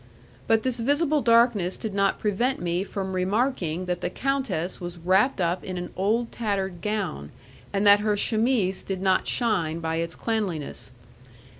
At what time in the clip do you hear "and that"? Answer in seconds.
7.71-7.99